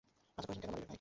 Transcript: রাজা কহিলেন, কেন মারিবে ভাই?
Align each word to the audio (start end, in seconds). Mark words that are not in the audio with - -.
রাজা 0.35 0.47
কহিলেন, 0.47 0.61
কেন 0.63 0.69
মারিবে 0.71 0.83
ভাই? 0.85 0.89